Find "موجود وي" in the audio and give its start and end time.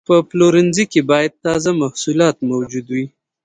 2.51-3.05